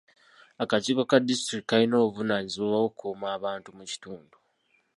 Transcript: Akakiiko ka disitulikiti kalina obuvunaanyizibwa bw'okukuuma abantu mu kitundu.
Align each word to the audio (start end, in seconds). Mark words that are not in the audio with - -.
Akakiiko 0.63 1.03
ka 1.09 1.17
disitulikiti 1.27 1.67
kalina 1.69 1.95
obuvunaanyizibwa 2.03 2.67
bw'okukuuma 2.71 3.25
abantu 3.37 3.69
mu 3.77 3.83
kitundu. 3.91 4.37